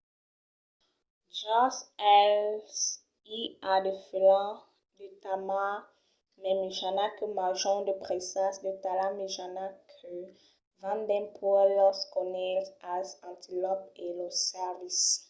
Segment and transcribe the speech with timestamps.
[1.39, 1.75] jos
[2.21, 2.75] eles
[3.39, 3.39] i
[3.71, 4.57] a de felins
[4.97, 5.79] de talha mai
[6.59, 10.13] mejana que manjan de presas de talha mejana que
[10.81, 14.97] van dempuèi los conilhs als antilòps e los cèrvis